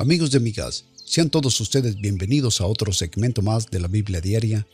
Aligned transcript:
Amigos 0.00 0.32
y 0.32 0.36
amigas, 0.36 0.84
sean 1.04 1.28
todos 1.28 1.60
ustedes 1.60 2.00
bienvenidos 2.00 2.60
a 2.60 2.66
otro 2.66 2.92
segmento 2.92 3.42
más 3.42 3.68
de 3.68 3.80
la 3.80 3.88
Biblia 3.88 4.20
Diaria. 4.20 4.64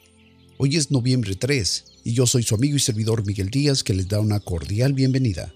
Hoy 0.59 0.77
es 0.77 0.91
noviembre 0.91 1.35
3 1.35 1.85
y 2.05 2.13
yo 2.13 2.27
soy 2.27 2.43
su 2.43 2.55
amigo 2.55 2.77
y 2.77 2.79
servidor 2.79 3.25
Miguel 3.25 3.49
Díaz 3.49 3.83
que 3.83 3.95
les 3.95 4.07
da 4.07 4.21
una 4.21 4.39
cordial 4.41 4.93
bienvenida. 4.93 5.55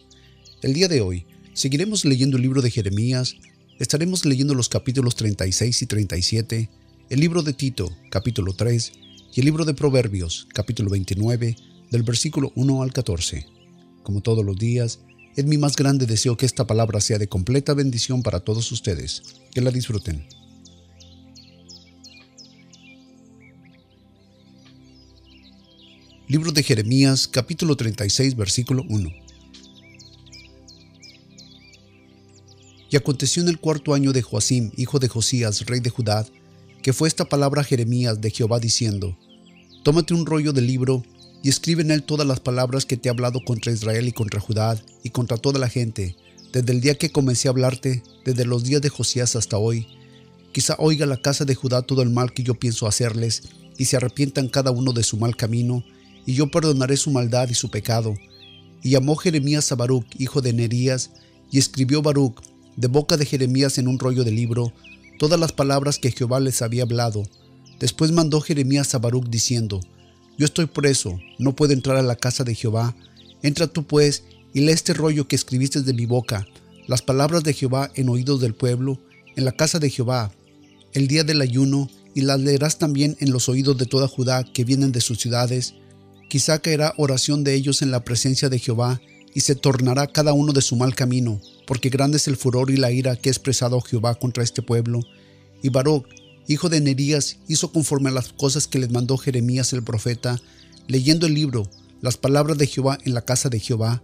El 0.62 0.72
día 0.72 0.88
de 0.88 1.02
hoy 1.02 1.26
seguiremos 1.52 2.06
leyendo 2.06 2.38
el 2.38 2.44
libro 2.44 2.62
de 2.62 2.70
Jeremías, 2.70 3.36
estaremos 3.78 4.24
leyendo 4.24 4.54
los 4.54 4.70
capítulos 4.70 5.16
36 5.16 5.82
y 5.82 5.86
37, 5.86 6.70
el 7.10 7.20
libro 7.20 7.42
de 7.42 7.52
Tito, 7.52 7.94
capítulo 8.10 8.54
3, 8.54 8.92
y 9.34 9.40
el 9.40 9.44
libro 9.44 9.66
de 9.66 9.74
Proverbios, 9.74 10.48
capítulo 10.54 10.88
29, 10.88 11.56
del 11.90 12.02
versículo 12.04 12.52
1 12.54 12.82
al 12.82 12.94
14. 12.94 13.44
Como 14.02 14.22
todos 14.22 14.46
los 14.46 14.56
días, 14.56 15.00
es 15.38 15.44
mi 15.44 15.56
más 15.56 15.76
grande 15.76 16.04
deseo 16.04 16.36
que 16.36 16.46
esta 16.46 16.66
palabra 16.66 17.00
sea 17.00 17.16
de 17.16 17.28
completa 17.28 17.72
bendición 17.72 18.24
para 18.24 18.40
todos 18.40 18.72
ustedes. 18.72 19.22
Que 19.52 19.60
la 19.60 19.70
disfruten. 19.70 20.26
Libro 26.26 26.50
de 26.50 26.64
Jeremías, 26.64 27.28
capítulo 27.28 27.76
36, 27.76 28.34
versículo 28.34 28.82
1. 28.88 29.10
Y 32.90 32.96
aconteció 32.96 33.40
en 33.40 33.48
el 33.48 33.60
cuarto 33.60 33.94
año 33.94 34.12
de 34.12 34.22
Joacim, 34.22 34.72
hijo 34.76 34.98
de 34.98 35.06
Josías, 35.06 35.66
rey 35.66 35.78
de 35.78 35.90
Judá, 35.90 36.26
que 36.82 36.92
fue 36.92 37.06
esta 37.06 37.26
palabra 37.26 37.62
Jeremías 37.62 38.20
de 38.20 38.32
Jehová 38.32 38.58
diciendo, 38.58 39.16
Tómate 39.84 40.14
un 40.14 40.26
rollo 40.26 40.52
de 40.52 40.62
libro 40.62 41.04
y 41.42 41.48
escribe 41.48 41.82
en 41.82 41.90
él 41.90 42.02
todas 42.02 42.26
las 42.26 42.40
palabras 42.40 42.84
que 42.84 42.96
te 42.96 43.08
he 43.08 43.10
hablado 43.10 43.40
contra 43.44 43.72
Israel 43.72 44.08
y 44.08 44.12
contra 44.12 44.40
Judá 44.40 44.80
y 45.02 45.10
contra 45.10 45.36
toda 45.36 45.58
la 45.58 45.68
gente, 45.68 46.16
desde 46.52 46.72
el 46.72 46.80
día 46.80 46.96
que 46.96 47.10
comencé 47.10 47.48
a 47.48 47.52
hablarte, 47.52 48.02
desde 48.24 48.44
los 48.44 48.64
días 48.64 48.82
de 48.82 48.88
Josías 48.88 49.36
hasta 49.36 49.58
hoy. 49.58 49.86
Quizá 50.52 50.76
oiga 50.78 51.06
la 51.06 51.18
casa 51.18 51.44
de 51.44 51.54
Judá 51.54 51.82
todo 51.82 52.02
el 52.02 52.10
mal 52.10 52.32
que 52.32 52.42
yo 52.42 52.54
pienso 52.54 52.86
hacerles, 52.86 53.42
y 53.76 53.84
se 53.84 53.96
arrepientan 53.96 54.48
cada 54.48 54.70
uno 54.70 54.92
de 54.92 55.04
su 55.04 55.16
mal 55.16 55.36
camino, 55.36 55.84
y 56.26 56.34
yo 56.34 56.50
perdonaré 56.50 56.96
su 56.96 57.10
maldad 57.10 57.48
y 57.48 57.54
su 57.54 57.70
pecado. 57.70 58.14
Y 58.82 58.90
llamó 58.90 59.14
Jeremías 59.16 59.70
a 59.70 59.76
Baruch, 59.76 60.06
hijo 60.18 60.40
de 60.40 60.52
Nerías, 60.52 61.10
y 61.50 61.58
escribió 61.58 62.02
Baruch, 62.02 62.42
de 62.76 62.88
boca 62.88 63.16
de 63.16 63.26
Jeremías 63.26 63.78
en 63.78 63.88
un 63.88 63.98
rollo 63.98 64.24
de 64.24 64.32
libro, 64.32 64.72
todas 65.18 65.38
las 65.38 65.52
palabras 65.52 65.98
que 65.98 66.10
Jehová 66.10 66.40
les 66.40 66.62
había 66.62 66.82
hablado. 66.82 67.24
Después 67.78 68.10
mandó 68.12 68.40
Jeremías 68.40 68.94
a 68.94 68.98
Baruch 68.98 69.28
diciendo, 69.28 69.80
yo 70.38 70.44
estoy 70.44 70.66
preso, 70.66 71.20
no 71.38 71.54
puedo 71.56 71.72
entrar 71.72 71.96
a 71.96 72.02
la 72.02 72.14
casa 72.14 72.44
de 72.44 72.54
Jehová. 72.54 72.94
Entra 73.42 73.66
tú 73.66 73.84
pues 73.84 74.22
y 74.54 74.60
lee 74.60 74.72
este 74.72 74.94
rollo 74.94 75.26
que 75.26 75.36
escribiste 75.36 75.82
de 75.82 75.92
mi 75.92 76.06
boca, 76.06 76.46
las 76.86 77.02
palabras 77.02 77.42
de 77.42 77.52
Jehová 77.52 77.90
en 77.96 78.08
oídos 78.08 78.40
del 78.40 78.54
pueblo, 78.54 79.00
en 79.36 79.44
la 79.44 79.52
casa 79.52 79.80
de 79.80 79.90
Jehová, 79.90 80.32
el 80.92 81.08
día 81.08 81.24
del 81.24 81.40
ayuno, 81.40 81.90
y 82.14 82.22
las 82.22 82.40
leerás 82.40 82.78
también 82.78 83.16
en 83.20 83.32
los 83.32 83.48
oídos 83.48 83.76
de 83.78 83.86
toda 83.86 84.08
Judá 84.08 84.42
que 84.42 84.64
vienen 84.64 84.90
de 84.92 85.00
sus 85.00 85.18
ciudades. 85.18 85.74
Quizá 86.28 86.58
caerá 86.60 86.94
oración 86.96 87.44
de 87.44 87.54
ellos 87.54 87.82
en 87.82 87.90
la 87.90 88.04
presencia 88.04 88.48
de 88.48 88.58
Jehová, 88.58 89.00
y 89.34 89.40
se 89.40 89.54
tornará 89.54 90.06
cada 90.06 90.32
uno 90.32 90.52
de 90.52 90.62
su 90.62 90.74
mal 90.74 90.94
camino, 90.94 91.40
porque 91.66 91.90
grande 91.90 92.16
es 92.16 92.26
el 92.26 92.36
furor 92.36 92.70
y 92.70 92.76
la 92.76 92.90
ira 92.90 93.16
que 93.16 93.28
ha 93.28 93.32
expresado 93.32 93.80
Jehová 93.80 94.14
contra 94.14 94.42
este 94.42 94.62
pueblo. 94.62 95.00
Y 95.62 95.68
Baruch, 95.68 96.06
hijo 96.48 96.68
de 96.70 96.80
Nerías, 96.80 97.36
hizo 97.46 97.70
conforme 97.70 98.08
a 98.08 98.12
las 98.12 98.32
cosas 98.32 98.66
que 98.66 98.78
les 98.78 98.90
mandó 98.90 99.18
Jeremías 99.18 99.72
el 99.74 99.84
profeta, 99.84 100.40
leyendo 100.86 101.26
el 101.26 101.34
libro, 101.34 101.68
las 102.00 102.16
palabras 102.16 102.56
de 102.58 102.66
Jehová 102.66 102.98
en 103.04 103.14
la 103.14 103.22
casa 103.22 103.50
de 103.50 103.60
Jehová. 103.60 104.02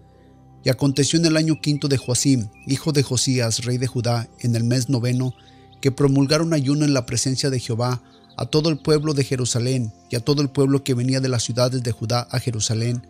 Y 0.62 0.69
aconteció 0.69 1.19
en 1.19 1.27
el 1.27 1.36
año 1.36 1.61
quinto 1.61 1.89
de 1.89 1.97
Joacim, 1.97 2.48
hijo 2.67 2.92
de 2.92 3.02
Josías, 3.02 3.64
rey 3.64 3.79
de 3.79 3.86
Judá, 3.86 4.29
en 4.41 4.55
el 4.57 4.64
mes 4.64 4.89
noveno, 4.89 5.35
que 5.80 5.91
promulgaron 5.91 6.55
ayuno 6.55 6.85
en 6.85 6.95
la 6.95 7.07
presencia 7.07 7.51
de 7.51 7.61
Jehová 7.61 8.02
a 8.36 8.47
todo 8.47 8.68
el 8.68 8.79
pueblo 8.79 9.14
de 9.14 9.24
Jerusalén 9.24 9.92
y 10.11 10.17
a 10.17 10.20
todo 10.20 10.42
el 10.42 10.51
pueblo 10.51 10.83
que 10.83 10.95
venía 10.95 11.20
de 11.20 11.29
las 11.29 11.42
ciudades 11.42 11.83
de 11.83 11.92
Judá 11.92 12.27
a 12.30 12.41
Jerusalén. 12.41 13.07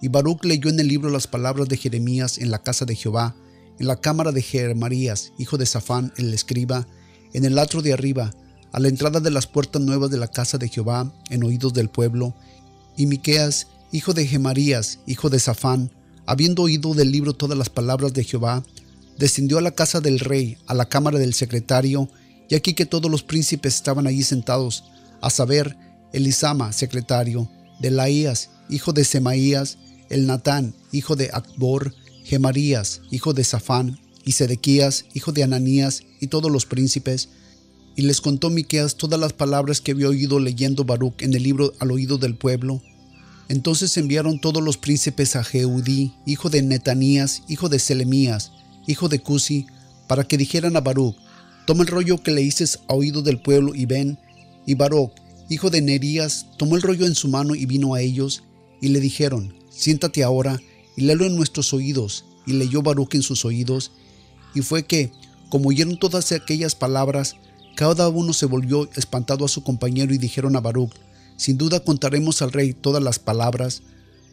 Y 0.00 0.08
Baruch 0.08 0.44
leyó 0.44 0.70
en 0.70 0.78
el 0.78 0.88
libro 0.88 1.10
las 1.10 1.26
palabras 1.26 1.68
de 1.68 1.76
Jeremías 1.76 2.38
en 2.38 2.50
la 2.50 2.62
casa 2.62 2.84
de 2.84 2.94
Jehová, 2.94 3.34
en 3.78 3.86
la 3.86 4.00
cámara 4.00 4.32
de 4.32 4.42
Jeremarías, 4.42 5.32
hijo 5.38 5.56
de 5.56 5.66
Safán, 5.66 6.12
el 6.16 6.32
escriba, 6.34 6.86
en 7.32 7.44
el 7.44 7.58
atro 7.58 7.82
de 7.82 7.92
arriba, 7.92 8.32
a 8.72 8.80
la 8.80 8.88
entrada 8.88 9.20
de 9.20 9.30
las 9.30 9.46
puertas 9.46 9.82
nuevas 9.82 10.10
de 10.10 10.18
la 10.18 10.28
casa 10.28 10.58
de 10.58 10.68
Jehová, 10.68 11.12
en 11.30 11.44
oídos 11.44 11.72
del 11.72 11.88
pueblo, 11.88 12.34
y 12.96 13.06
Miqueas, 13.06 13.68
hijo 13.92 14.12
de 14.12 14.26
Gemarías, 14.26 14.98
hijo 15.06 15.30
de 15.30 15.40
Safán, 15.40 15.90
habiendo 16.26 16.62
oído 16.62 16.94
del 16.94 17.10
libro 17.10 17.32
todas 17.32 17.56
las 17.56 17.70
palabras 17.70 18.12
de 18.12 18.24
Jehová, 18.24 18.62
descendió 19.16 19.58
a 19.58 19.62
la 19.62 19.70
casa 19.70 20.00
del 20.00 20.20
rey, 20.20 20.58
a 20.66 20.74
la 20.74 20.88
cámara 20.88 21.18
del 21.18 21.34
secretario, 21.34 22.08
y 22.48 22.54
aquí 22.54 22.74
que 22.74 22.86
todos 22.86 23.10
los 23.10 23.22
príncipes 23.22 23.74
estaban 23.74 24.06
allí 24.06 24.22
sentados, 24.22 24.84
a 25.20 25.30
saber, 25.30 25.76
Elisama, 26.12 26.72
secretario, 26.72 27.50
Delaías, 27.80 28.50
hijo 28.68 28.92
de 28.92 29.04
Semaías, 29.04 29.78
el 30.08 30.26
Natán, 30.26 30.74
hijo 30.92 31.16
de 31.16 31.30
Akbor, 31.32 31.94
Gemarías, 32.24 33.02
hijo 33.10 33.32
de 33.32 33.44
Safán, 33.44 33.98
y 34.24 34.32
Sedequías, 34.32 35.06
hijo 35.14 35.32
de 35.32 35.42
Ananías, 35.42 36.02
y 36.20 36.26
todos 36.26 36.50
los 36.50 36.66
príncipes, 36.66 37.30
y 37.98 38.02
les 38.02 38.20
contó 38.20 38.48
Miqueas 38.48 38.94
todas 38.94 39.18
las 39.18 39.32
palabras 39.32 39.80
que 39.80 39.90
había 39.90 40.06
oído 40.06 40.38
leyendo 40.38 40.84
Baruch 40.84 41.20
en 41.20 41.34
el 41.34 41.42
libro 41.42 41.72
al 41.80 41.90
oído 41.90 42.16
del 42.16 42.36
pueblo. 42.36 42.80
Entonces 43.48 43.96
enviaron 43.96 44.40
todos 44.40 44.62
los 44.62 44.76
príncipes 44.76 45.34
a 45.34 45.42
Jehudí, 45.42 46.12
hijo 46.24 46.48
de 46.48 46.62
Netanías, 46.62 47.42
hijo 47.48 47.68
de 47.68 47.80
Selemías, 47.80 48.52
hijo 48.86 49.08
de 49.08 49.18
Cusi, 49.18 49.66
para 50.06 50.22
que 50.22 50.38
dijeran 50.38 50.76
a 50.76 50.80
Baruch, 50.80 51.16
toma 51.66 51.82
el 51.82 51.88
rollo 51.88 52.22
que 52.22 52.30
leíces 52.30 52.78
a 52.86 52.94
oído 52.94 53.20
del 53.22 53.40
pueblo 53.40 53.74
y 53.74 53.84
ven. 53.86 54.16
Y 54.64 54.74
Baruch, 54.74 55.10
hijo 55.48 55.68
de 55.68 55.80
Nerías, 55.82 56.46
tomó 56.56 56.76
el 56.76 56.82
rollo 56.82 57.04
en 57.04 57.16
su 57.16 57.26
mano 57.26 57.56
y 57.56 57.66
vino 57.66 57.94
a 57.94 58.00
ellos, 58.00 58.44
y 58.80 58.90
le 58.90 59.00
dijeron, 59.00 59.54
siéntate 59.70 60.22
ahora 60.22 60.60
y 60.96 61.00
léelo 61.00 61.26
en 61.26 61.34
nuestros 61.34 61.72
oídos. 61.74 62.26
Y 62.46 62.52
leyó 62.52 62.80
Baruch 62.80 63.16
en 63.16 63.22
sus 63.22 63.44
oídos, 63.44 63.90
y 64.54 64.60
fue 64.60 64.84
que, 64.84 65.10
como 65.48 65.70
oyeron 65.70 65.98
todas 65.98 66.30
aquellas 66.30 66.76
palabras, 66.76 67.34
cada 67.78 68.08
uno 68.08 68.32
se 68.32 68.46
volvió 68.46 68.90
espantado 68.96 69.44
a 69.44 69.48
su 69.48 69.62
compañero 69.62 70.12
y 70.12 70.18
dijeron 70.18 70.56
a 70.56 70.60
Baruch, 70.60 70.90
sin 71.36 71.56
duda 71.58 71.78
contaremos 71.78 72.42
al 72.42 72.50
rey 72.50 72.72
todas 72.72 73.00
las 73.00 73.20
palabras. 73.20 73.82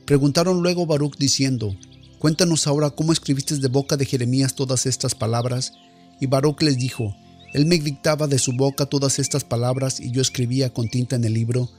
Preguntaron 0.06 0.64
luego 0.64 0.88
Baruch 0.88 1.16
diciendo, 1.20 1.76
Cuéntanos 2.18 2.66
ahora 2.66 2.90
cómo 2.90 3.14
escribiste 3.14 3.56
de 3.58 3.68
boca 3.68 3.98
de 3.98 4.06
Jeremías 4.08 4.56
todas 4.56 4.88
estas 4.88 5.14
palabras. 5.14 5.74
Y 6.20 6.26
Baruch 6.26 6.64
les 6.64 6.80
dijo, 6.80 7.16
Él 7.54 7.68
me 7.68 7.78
dictaba 7.78 8.26
de 8.26 8.40
su 8.40 8.52
boca 8.54 8.88
todas 8.88 9.20
estas 9.20 9.44
palabras 9.44 10.00
y 10.00 10.10
yo 10.10 10.24
escribía 10.24 10.74
con 10.74 10.90
tinta 10.90 11.16
en 11.16 11.24
el 11.24 11.36
libro. 11.36 11.70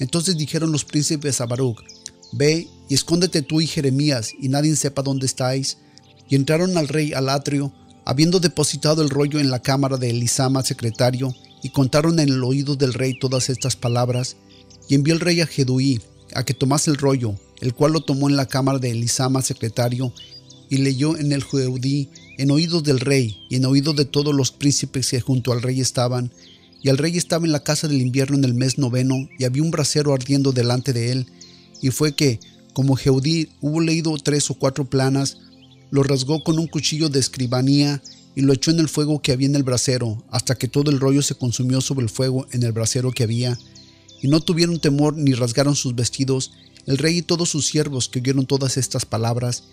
Entonces 0.00 0.38
dijeron 0.38 0.72
los 0.72 0.86
príncipes 0.86 1.42
a 1.42 1.46
Baruch, 1.46 1.84
Ve 2.32 2.68
y 2.88 2.94
escóndete 2.94 3.42
tú 3.42 3.60
y 3.60 3.66
Jeremías, 3.66 4.30
y 4.40 4.48
nadie 4.48 4.74
sepa 4.76 5.02
dónde 5.02 5.26
estáis. 5.26 5.76
Y 6.30 6.36
entraron 6.36 6.78
al 6.78 6.88
rey 6.88 7.12
al 7.12 7.28
atrio, 7.28 7.70
habiendo 8.04 8.40
depositado 8.40 9.02
el 9.02 9.10
rollo 9.10 9.40
en 9.40 9.50
la 9.50 9.62
cámara 9.62 9.96
de 9.96 10.10
Elisama, 10.10 10.62
secretario, 10.62 11.34
y 11.62 11.70
contaron 11.70 12.18
en 12.18 12.28
el 12.28 12.42
oído 12.42 12.76
del 12.76 12.94
rey 12.94 13.18
todas 13.18 13.48
estas 13.48 13.76
palabras, 13.76 14.36
y 14.88 14.94
envió 14.94 15.14
el 15.14 15.20
rey 15.20 15.40
a 15.40 15.46
Jeduí 15.46 16.00
a 16.34 16.44
que 16.44 16.54
tomase 16.54 16.90
el 16.90 16.96
rollo, 16.96 17.34
el 17.60 17.74
cual 17.74 17.92
lo 17.92 18.00
tomó 18.00 18.28
en 18.28 18.36
la 18.36 18.46
cámara 18.46 18.78
de 18.78 18.90
Elisama, 18.90 19.42
secretario, 19.42 20.12
y 20.68 20.78
leyó 20.78 21.16
en 21.16 21.32
el 21.32 21.44
Jeudí, 21.44 22.08
en 22.38 22.50
oídos 22.50 22.82
del 22.82 22.98
rey, 22.98 23.36
y 23.50 23.56
en 23.56 23.66
oídos 23.66 23.94
de 23.94 24.06
todos 24.06 24.34
los 24.34 24.50
príncipes 24.50 25.10
que 25.10 25.20
junto 25.20 25.52
al 25.52 25.62
rey 25.62 25.80
estaban, 25.80 26.32
y 26.82 26.88
el 26.88 26.98
rey 26.98 27.16
estaba 27.16 27.46
en 27.46 27.52
la 27.52 27.62
casa 27.62 27.86
del 27.86 28.00
invierno 28.00 28.36
en 28.36 28.44
el 28.44 28.54
mes 28.54 28.78
noveno, 28.78 29.28
y 29.38 29.44
había 29.44 29.62
un 29.62 29.70
brasero 29.70 30.14
ardiendo 30.14 30.52
delante 30.52 30.92
de 30.92 31.12
él, 31.12 31.26
y 31.80 31.90
fue 31.90 32.12
que, 32.12 32.40
como 32.72 32.96
Jeudí 32.96 33.50
hubo 33.60 33.80
leído 33.80 34.16
tres 34.16 34.50
o 34.50 34.54
cuatro 34.54 34.86
planas, 34.86 35.36
lo 35.92 36.02
rasgó 36.02 36.42
con 36.42 36.58
un 36.58 36.66
cuchillo 36.68 37.10
de 37.10 37.20
escribanía 37.20 38.02
y 38.34 38.40
lo 38.40 38.54
echó 38.54 38.70
en 38.70 38.80
el 38.80 38.88
fuego 38.88 39.20
que 39.20 39.30
había 39.30 39.46
en 39.46 39.56
el 39.56 39.62
brasero, 39.62 40.24
hasta 40.30 40.54
que 40.54 40.66
todo 40.66 40.90
el 40.90 40.98
rollo 40.98 41.20
se 41.20 41.34
consumió 41.34 41.82
sobre 41.82 42.04
el 42.04 42.08
fuego 42.08 42.46
en 42.50 42.62
el 42.62 42.72
brasero 42.72 43.12
que 43.12 43.24
había. 43.24 43.58
Y 44.22 44.28
no 44.28 44.40
tuvieron 44.40 44.80
temor 44.80 45.14
ni 45.14 45.34
rasgaron 45.34 45.76
sus 45.76 45.94
vestidos, 45.94 46.52
el 46.86 46.96
rey 46.96 47.18
y 47.18 47.22
todos 47.22 47.50
sus 47.50 47.66
siervos 47.66 48.08
que 48.08 48.20
oyeron 48.20 48.46
todas 48.46 48.78
estas 48.78 49.04
palabras. 49.04 49.64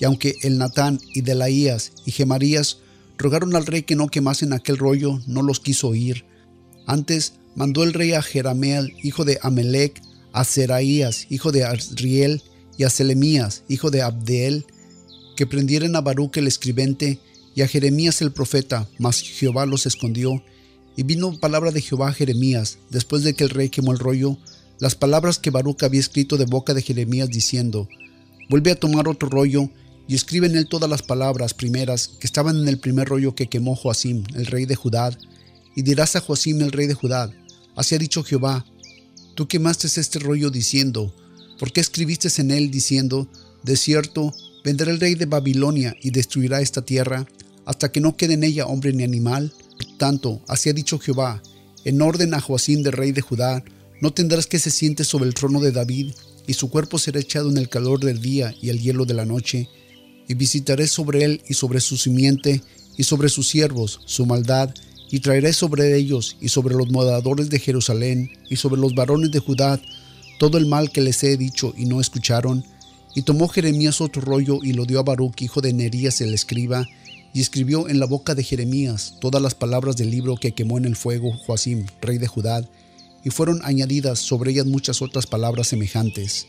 Y 0.00 0.04
aunque 0.04 0.34
el 0.42 0.58
Natán 0.58 1.00
y 1.14 1.20
Delaías 1.20 1.92
y 2.04 2.10
Gemarías 2.10 2.78
rogaron 3.16 3.54
al 3.54 3.64
rey 3.64 3.84
que 3.84 3.94
no 3.94 4.08
quemasen 4.08 4.52
aquel 4.52 4.78
rollo, 4.78 5.20
no 5.28 5.42
los 5.42 5.60
quiso 5.60 5.88
oír. 5.88 6.24
Antes 6.86 7.34
mandó 7.54 7.84
el 7.84 7.92
rey 7.92 8.14
a 8.14 8.22
Jerameel, 8.22 8.94
hijo 9.04 9.24
de 9.24 9.38
Amelec, 9.42 10.02
a 10.32 10.42
Seraías, 10.42 11.28
hijo 11.30 11.52
de 11.52 11.64
Azriel, 11.64 12.42
y 12.76 12.82
a 12.82 12.90
Selemías, 12.90 13.62
hijo 13.68 13.90
de 13.90 14.02
Abdeel, 14.02 14.66
que 15.38 15.46
prendieran 15.46 15.94
a 15.94 16.00
Baruch 16.00 16.36
el 16.38 16.48
escribente 16.48 17.20
y 17.54 17.62
a 17.62 17.68
Jeremías 17.68 18.20
el 18.22 18.32
profeta, 18.32 18.88
mas 18.98 19.20
Jehová 19.20 19.66
los 19.66 19.86
escondió. 19.86 20.42
Y 20.96 21.04
vino 21.04 21.38
palabra 21.38 21.70
de 21.70 21.80
Jehová 21.80 22.08
a 22.08 22.12
Jeremías, 22.12 22.78
después 22.90 23.22
de 23.22 23.34
que 23.34 23.44
el 23.44 23.50
rey 23.50 23.68
quemó 23.68 23.92
el 23.92 24.00
rollo, 24.00 24.36
las 24.80 24.96
palabras 24.96 25.38
que 25.38 25.50
Baruch 25.50 25.84
había 25.84 26.00
escrito 26.00 26.38
de 26.38 26.44
boca 26.44 26.74
de 26.74 26.82
Jeremías 26.82 27.28
diciendo, 27.28 27.88
Vuelve 28.50 28.72
a 28.72 28.80
tomar 28.80 29.06
otro 29.06 29.28
rollo 29.28 29.70
y 30.08 30.16
escribe 30.16 30.48
en 30.48 30.56
él 30.56 30.66
todas 30.66 30.90
las 30.90 31.02
palabras 31.02 31.54
primeras 31.54 32.08
que 32.08 32.26
estaban 32.26 32.58
en 32.58 32.66
el 32.66 32.80
primer 32.80 33.06
rollo 33.06 33.36
que 33.36 33.46
quemó 33.46 33.76
Joacim, 33.76 34.24
el 34.34 34.46
rey 34.46 34.66
de 34.66 34.74
Judá, 34.74 35.16
y 35.76 35.82
dirás 35.82 36.16
a 36.16 36.20
Joacim, 36.20 36.60
el 36.62 36.72
rey 36.72 36.88
de 36.88 36.94
Judá, 36.94 37.32
así 37.76 37.94
ha 37.94 37.98
dicho 37.98 38.24
Jehová, 38.24 38.66
tú 39.36 39.46
quemaste 39.46 39.86
este 39.86 40.18
rollo 40.18 40.50
diciendo, 40.50 41.14
¿por 41.60 41.70
qué 41.70 41.80
escribiste 41.80 42.28
en 42.40 42.50
él 42.50 42.72
diciendo, 42.72 43.28
de 43.62 43.76
cierto, 43.76 44.34
vendrá 44.64 44.90
el 44.90 45.00
rey 45.00 45.14
de 45.14 45.26
Babilonia 45.26 45.96
y 46.00 46.10
destruirá 46.10 46.60
esta 46.60 46.82
tierra, 46.82 47.26
hasta 47.64 47.90
que 47.92 48.00
no 48.00 48.16
quede 48.16 48.34
en 48.34 48.44
ella 48.44 48.66
hombre 48.66 48.92
ni 48.92 49.04
animal? 49.04 49.52
tanto, 49.96 50.40
así 50.48 50.68
ha 50.68 50.72
dicho 50.72 50.98
Jehová, 50.98 51.42
en 51.84 52.02
orden 52.02 52.34
a 52.34 52.40
Joacim, 52.40 52.82
del 52.82 52.92
rey 52.92 53.12
de 53.12 53.20
Judá, 53.20 53.62
no 54.00 54.12
tendrás 54.12 54.46
que 54.46 54.58
se 54.58 54.70
siente 54.70 55.04
sobre 55.04 55.26
el 55.26 55.34
trono 55.34 55.60
de 55.60 55.72
David, 55.72 56.12
y 56.46 56.54
su 56.54 56.70
cuerpo 56.70 56.98
será 56.98 57.20
echado 57.20 57.50
en 57.50 57.58
el 57.58 57.68
calor 57.68 58.00
del 58.00 58.20
día 58.20 58.54
y 58.60 58.70
el 58.70 58.80
hielo 58.80 59.04
de 59.04 59.14
la 59.14 59.24
noche, 59.24 59.68
y 60.28 60.34
visitaré 60.34 60.88
sobre 60.88 61.24
él 61.24 61.42
y 61.48 61.54
sobre 61.54 61.80
su 61.80 61.96
simiente 61.96 62.62
y 62.96 63.04
sobre 63.04 63.28
sus 63.28 63.48
siervos 63.48 64.00
su 64.06 64.26
maldad, 64.26 64.74
y 65.10 65.20
traeré 65.20 65.52
sobre 65.52 65.96
ellos 65.96 66.36
y 66.40 66.48
sobre 66.48 66.74
los 66.74 66.90
moradores 66.90 67.48
de 67.48 67.58
Jerusalén 67.58 68.30
y 68.50 68.56
sobre 68.56 68.80
los 68.80 68.94
varones 68.94 69.30
de 69.30 69.38
Judá 69.38 69.80
todo 70.38 70.56
el 70.56 70.66
mal 70.66 70.90
que 70.90 71.00
les 71.00 71.22
he 71.24 71.36
dicho 71.36 71.74
y 71.76 71.84
no 71.84 72.00
escucharon. 72.00 72.64
Y 73.14 73.22
tomó 73.22 73.48
Jeremías 73.48 74.00
otro 74.00 74.22
rollo 74.22 74.60
y 74.62 74.72
lo 74.72 74.84
dio 74.84 75.00
a 75.00 75.02
Baruch, 75.02 75.42
hijo 75.42 75.60
de 75.60 75.72
Nerías 75.72 76.20
el 76.20 76.34
escriba, 76.34 76.86
y 77.32 77.40
escribió 77.40 77.88
en 77.88 78.00
la 78.00 78.06
boca 78.06 78.34
de 78.34 78.44
Jeremías 78.44 79.14
todas 79.20 79.42
las 79.42 79.54
palabras 79.54 79.96
del 79.96 80.10
libro 80.10 80.36
que 80.36 80.52
quemó 80.52 80.78
en 80.78 80.84
el 80.84 80.96
fuego 80.96 81.32
Joacim, 81.46 81.86
rey 82.00 82.18
de 82.18 82.26
Judá, 82.26 82.68
y 83.24 83.30
fueron 83.30 83.60
añadidas 83.64 84.18
sobre 84.18 84.52
ellas 84.52 84.66
muchas 84.66 85.02
otras 85.02 85.26
palabras 85.26 85.68
semejantes. 85.68 86.46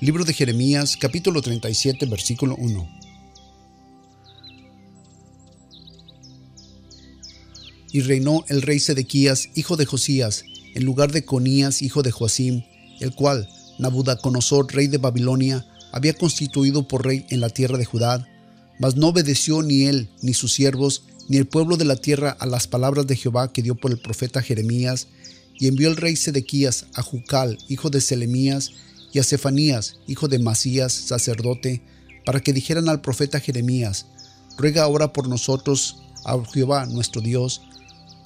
Libro 0.00 0.24
de 0.24 0.34
Jeremías, 0.34 0.98
capítulo 0.98 1.40
37, 1.40 2.04
versículo 2.06 2.56
1. 2.56 3.03
Y 7.94 8.00
reinó 8.00 8.44
el 8.48 8.60
rey 8.60 8.80
Sedequías, 8.80 9.50
hijo 9.54 9.76
de 9.76 9.86
Josías, 9.86 10.44
en 10.74 10.84
lugar 10.84 11.12
de 11.12 11.24
Conías, 11.24 11.80
hijo 11.80 12.02
de 12.02 12.10
Joacim, 12.10 12.64
el 12.98 13.14
cual 13.14 13.48
Nabucodonosor, 13.78 14.74
rey 14.74 14.88
de 14.88 14.98
Babilonia, 14.98 15.64
había 15.92 16.12
constituido 16.12 16.88
por 16.88 17.04
rey 17.06 17.24
en 17.30 17.40
la 17.40 17.50
tierra 17.50 17.78
de 17.78 17.84
Judá, 17.84 18.26
mas 18.80 18.96
no 18.96 19.10
obedeció 19.10 19.62
ni 19.62 19.84
él, 19.84 20.10
ni 20.22 20.34
sus 20.34 20.52
siervos, 20.52 21.04
ni 21.28 21.36
el 21.36 21.46
pueblo 21.46 21.76
de 21.76 21.84
la 21.84 21.94
tierra 21.94 22.36
a 22.40 22.46
las 22.46 22.66
palabras 22.66 23.06
de 23.06 23.14
Jehová 23.14 23.52
que 23.52 23.62
dio 23.62 23.76
por 23.76 23.92
el 23.92 24.00
profeta 24.00 24.42
Jeremías, 24.42 25.06
y 25.60 25.68
envió 25.68 25.88
el 25.88 25.96
rey 25.96 26.16
Sedequías 26.16 26.86
a 26.94 27.02
Jucal, 27.02 27.58
hijo 27.68 27.90
de 27.90 28.00
Selemías, 28.00 28.72
y 29.12 29.20
a 29.20 29.22
Cefanías, 29.22 29.98
hijo 30.08 30.26
de 30.26 30.40
Masías, 30.40 30.92
sacerdote, 30.92 31.80
para 32.26 32.40
que 32.40 32.52
dijeran 32.52 32.88
al 32.88 33.00
profeta 33.00 33.38
Jeremías, 33.38 34.06
ruega 34.58 34.82
ahora 34.82 35.12
por 35.12 35.28
nosotros 35.28 35.98
a 36.24 36.42
Jehová 36.52 36.86
nuestro 36.86 37.20
Dios. 37.20 37.62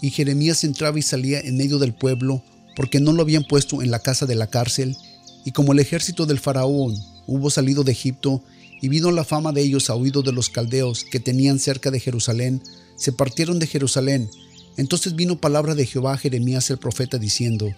Y 0.01 0.11
Jeremías 0.11 0.65
entraba 0.65 0.99
y 0.99 1.03
salía 1.03 1.41
en 1.41 1.57
medio 1.57 1.79
del 1.79 1.95
pueblo, 1.95 2.43
porque 2.77 3.01
no 3.01 3.13
lo 3.13 3.23
habían 3.23 3.45
puesto 3.45 3.83
en 3.83 3.91
la 3.91 3.99
casa 3.99 4.27
de 4.27 4.35
la 4.35 4.47
cárcel, 4.47 4.97
y 5.45 5.53
como 5.53 5.73
el 5.73 5.81
ejército 5.81 6.27
del 6.27 6.39
faraón 6.39 6.97
hubo 7.27 7.51
salido 7.51 7.85
de 7.85 7.93
Egipto, 7.93 8.43
y 8.81 8.89
vino 8.89 9.11
la 9.11 9.25
fama 9.25 9.53
de 9.53 9.63
ellos 9.63 9.91
a 9.91 9.95
oído 9.95 10.23
de 10.23 10.33
los 10.33 10.51
caldeos 10.51 11.05
que 11.05 11.19
tenían 11.19 11.59
cerca 11.59 11.91
de 11.91 11.99
Jerusalén, 11.99 12.63
se 12.97 13.13
partieron 13.13 13.59
de 13.59 13.67
Jerusalén. 13.67 14.31
Entonces 14.77 15.17
vino 15.17 15.41
palabra 15.41 15.75
de 15.75 15.87
Jehová 15.87 16.15
a 16.15 16.19
Jeremías 16.19 16.71
el 16.71 16.79
profeta 16.79 17.19
diciendo, 17.19 17.75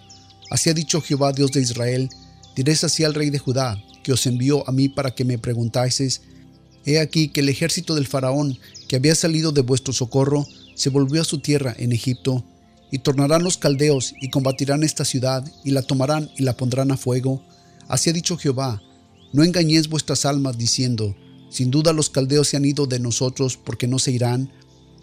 Así 0.51 0.69
ha 0.69 0.73
dicho 0.73 1.01
Jehová 1.01 1.33
Dios 1.33 1.51
de 1.51 1.61
Israel, 1.61 2.09
Diréis 2.55 2.83
así 2.83 3.03
al 3.03 3.13
rey 3.13 3.29
de 3.29 3.39
Judá, 3.39 3.81
que 4.03 4.11
os 4.11 4.25
envió 4.25 4.67
a 4.67 4.71
mí 4.71 4.89
para 4.89 5.11
que 5.11 5.23
me 5.23 5.37
preguntaseis, 5.37 6.21
he 6.85 6.99
aquí 6.99 7.29
que 7.29 7.41
el 7.41 7.49
ejército 7.49 7.95
del 7.95 8.07
faraón, 8.07 8.57
que 8.87 8.97
había 8.97 9.15
salido 9.15 9.51
de 9.51 9.61
vuestro 9.61 9.93
socorro, 9.93 10.45
se 10.75 10.89
volvió 10.89 11.21
a 11.21 11.25
su 11.25 11.39
tierra 11.39 11.75
en 11.77 11.91
Egipto, 11.91 12.43
y 12.91 12.99
tornarán 12.99 13.43
los 13.43 13.57
caldeos 13.57 14.13
y 14.19 14.29
combatirán 14.29 14.83
esta 14.83 15.05
ciudad, 15.05 15.49
y 15.63 15.71
la 15.71 15.81
tomarán 15.81 16.29
y 16.37 16.43
la 16.43 16.57
pondrán 16.57 16.91
a 16.91 16.97
fuego. 16.97 17.41
Así 17.87 18.09
ha 18.09 18.13
dicho 18.13 18.37
Jehová, 18.37 18.81
no 19.33 19.43
engañéis 19.43 19.87
vuestras 19.87 20.25
almas 20.25 20.57
diciendo, 20.57 21.15
sin 21.49 21.71
duda 21.71 21.93
los 21.93 22.09
caldeos 22.09 22.49
se 22.49 22.57
han 22.57 22.65
ido 22.65 22.85
de 22.87 22.99
nosotros 22.99 23.57
porque 23.57 23.87
no 23.87 23.97
se 23.99 24.11
irán, 24.11 24.51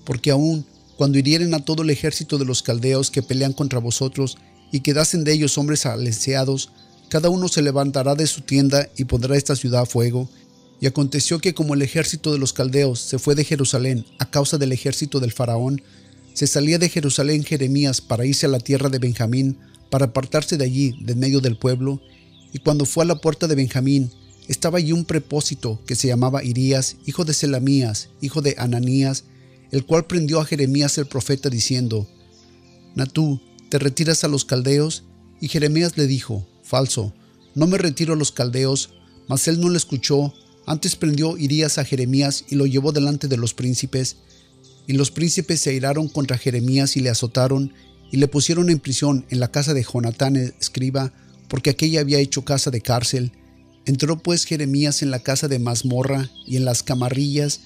porque 0.05 0.31
aún 0.31 0.67
cuando 0.97 1.19
hirieren 1.19 1.55
a 1.55 1.65
todo 1.65 1.83
el 1.83 1.91
ejército 1.91 2.39
de 2.39 2.45
los 2.45 2.63
caldeos 2.63 3.11
que 3.11 3.23
pelean 3.23 3.53
contra 3.53 3.79
vosotros, 3.79 4.37
y 4.71 4.81
quedasen 4.81 5.25
de 5.25 5.33
ellos 5.33 5.57
hombres 5.57 5.87
aleseados, 5.87 6.71
cada 7.09 7.31
uno 7.31 7.49
se 7.49 7.63
levantará 7.63 8.15
de 8.15 8.27
su 8.27 8.43
tienda 8.43 8.89
y 8.97 9.05
pondrá 9.05 9.37
esta 9.37 9.57
ciudad 9.57 9.83
a 9.83 9.87
fuego. 9.87 10.29
Y 10.81 10.87
aconteció 10.87 11.41
que 11.41 11.55
como 11.55 11.75
el 11.75 11.83
ejército 11.83 12.33
de 12.33 12.39
los 12.39 12.53
caldeos 12.53 13.01
se 13.01 13.19
fue 13.19 13.35
de 13.35 13.45
Jerusalén 13.45 14.05
a 14.19 14.31
causa 14.31 14.59
del 14.59 14.73
ejército 14.73 15.21
del 15.21 15.33
faraón, 15.33 15.83
se 16.35 16.47
salía 16.47 16.79
de 16.79 16.89
Jerusalén 16.89 17.43
Jeremías 17.45 18.01
para 18.01 18.25
irse 18.25 18.47
a 18.47 18.49
la 18.49 18.61
tierra 18.61 18.89
de 18.89 19.01
Benjamín, 19.01 19.59
para 19.91 20.07
apartarse 20.07 20.57
de 20.57 20.65
allí, 20.65 20.95
de 21.01 21.15
medio 21.15 21.41
del 21.41 21.57
pueblo, 21.57 22.01
y 22.53 22.59
cuando 22.59 22.87
fue 22.87 23.05
a 23.05 23.07
la 23.09 23.21
puerta 23.21 23.47
de 23.47 23.55
Benjamín, 23.55 24.11
estaba 24.49 24.79
allí 24.79 24.93
un 24.93 25.05
prepósito 25.05 25.83
que 25.87 25.95
se 25.95 26.09
llamaba 26.09 26.43
Irías, 26.43 26.97
hijo 27.07 27.25
de 27.25 27.35
Selamías, 27.35 28.09
hijo 28.21 28.41
de 28.41 28.55
Ananías, 28.59 29.25
el 29.71 29.85
cual 29.85 30.07
prendió 30.07 30.41
a 30.41 30.47
Jeremías 30.47 30.97
el 30.97 31.07
profeta 31.07 31.51
diciendo, 31.51 32.09
Natú, 32.95 33.41
¿te 33.69 33.79
retiras 33.79 34.25
a 34.25 34.29
los 34.29 34.45
caldeos? 34.45 35.05
Y 35.41 35.49
Jeremías 35.49 35.97
le 35.97 36.07
dijo, 36.07 36.47
falso. 36.63 37.13
No 37.55 37.67
me 37.67 37.79
retiro 37.79 38.15
a 38.15 38.17
los 38.17 38.33
caldeos, 38.33 38.91
mas 39.29 39.47
él 39.49 39.61
no 39.61 39.69
le 39.69 39.77
escuchó. 39.77 40.33
Antes 40.69 40.97
prendió 40.97 41.39
Irías 41.39 41.79
a 41.79 41.85
Jeremías 41.85 42.45
y 42.51 42.55
lo 42.55 42.67
llevó 42.67 42.93
delante 42.93 43.27
de 43.27 43.39
los 43.39 43.55
príncipes. 43.55 44.17
Y 44.87 44.93
los 44.93 45.11
príncipes 45.11 45.63
se 45.63 45.71
airaron 45.71 46.09
contra 46.09 46.37
Jeremías 46.37 46.95
y 46.99 47.01
le 47.01 47.09
azotaron 47.09 47.73
y 48.13 48.19
le 48.19 48.29
pusieron 48.29 48.69
en 48.69 48.79
prisión 48.79 49.25
en 49.31 49.41
la 49.41 49.51
casa 49.51 49.73
de 49.73 49.83
Jonatán 49.83 50.37
escriba, 50.37 51.15
porque 51.49 51.71
aquella 51.71 52.01
había 52.01 52.19
hecho 52.19 52.45
casa 52.45 52.71
de 52.71 52.83
cárcel. 52.83 53.33
Entró 53.87 54.19
pues 54.19 54.45
Jeremías 54.45 55.01
en 55.01 55.11
la 55.11 55.21
casa 55.21 55.49
de 55.49 55.59
mazmorra 55.59 56.31
y 56.47 56.57
en 56.59 56.67
las 56.67 56.83
camarrillas, 56.83 57.61